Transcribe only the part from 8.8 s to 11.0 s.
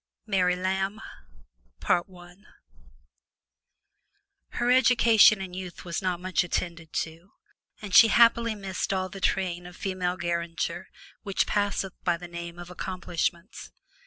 all the train of female garniture